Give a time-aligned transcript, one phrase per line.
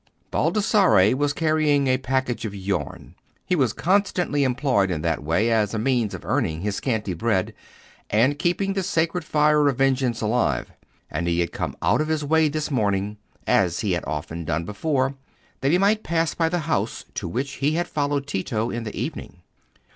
[0.31, 3.13] Baldassarre was carrying a package of yarn:
[3.45, 7.53] he was constantly employed in that way, as a means of earning his scanty bread,
[8.09, 10.71] and keeping the sacred fire of vengeance alive;
[11.11, 14.65] and he had come out of his way this morning, as he had often done
[14.65, 15.13] before,
[15.59, 18.99] that he might pass by the house to which he had followed Tito in the
[18.99, 19.43] evening.